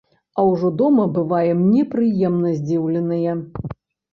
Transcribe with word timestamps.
А 0.37 0.45
ўжо 0.51 0.71
дома 0.79 1.03
бываем 1.17 1.61
непрыемна 1.75 2.55
здзіўленыя. 2.63 3.37